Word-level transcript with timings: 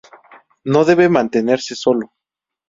No 0.63 0.83
debe 0.83 1.09
mantenerse 1.09 1.75
solo. 1.75 2.11